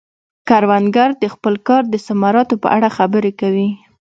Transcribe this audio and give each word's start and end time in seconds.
کروندګر 0.47 1.09
د 1.21 1.23
خپل 1.33 1.53
کار 1.67 1.83
د 1.89 1.95
ثمراتو 2.07 2.55
په 2.63 2.67
اړه 2.75 2.87
خبرې 2.97 3.31
کوي 3.41 3.69